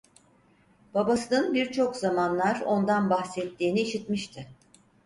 Babasının 0.93 1.53
birçok 1.53 1.95
zamanlar 1.97 2.61
ondan 2.65 3.09
bahsettiğini 3.09 3.79
işitmişti. 3.81 4.47